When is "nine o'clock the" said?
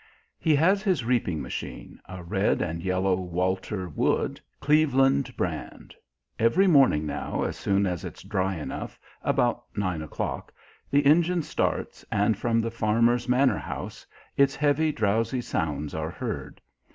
9.77-11.05